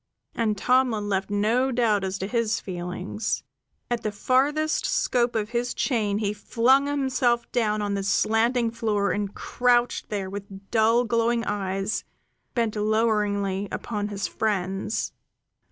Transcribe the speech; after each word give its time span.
And 0.33 0.57
Tomlin 0.57 1.09
left 1.09 1.29
no 1.29 1.71
doubt 1.71 2.03
as 2.03 2.17
to 2.17 2.27
his 2.27 2.59
feelings. 2.59 3.43
At 3.91 4.01
the 4.01 4.11
farthest 4.11 4.83
scope 4.83 5.35
of 5.35 5.51
his 5.51 5.75
chain 5.75 6.17
he 6.17 6.33
flung 6.33 6.87
himself 6.87 7.45
down 7.51 7.83
on 7.83 7.93
the 7.93 8.01
slanting 8.01 8.71
floor 8.71 9.11
and 9.11 9.35
crouched 9.35 10.09
there 10.09 10.27
with 10.27 10.71
dull 10.71 11.03
glowing 11.03 11.43
eyes 11.45 12.03
bent 12.55 12.75
loweringly 12.75 13.67
upon 13.71 14.07
his 14.07 14.27
friends. 14.27 15.13